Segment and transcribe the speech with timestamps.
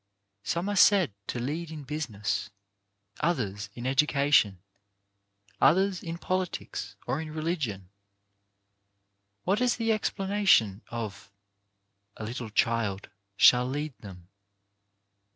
[0.41, 2.49] Some are said to lead in business,
[3.19, 4.59] others in education,
[5.61, 7.91] others in politics, or in religion.
[9.43, 11.29] What is the explanation of
[12.17, 14.27] "A little child shall lead them?"